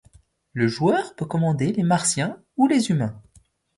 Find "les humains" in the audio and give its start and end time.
2.65-3.21